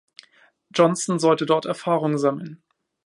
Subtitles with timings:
[0.73, 2.63] Johnson sollte dort Erfahrung sammeln.